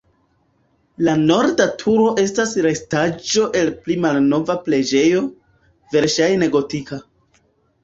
[1.07, 5.23] La norda turo estas restaĵo el pli malnova preĝejo,
[5.95, 7.03] verŝajne gotika.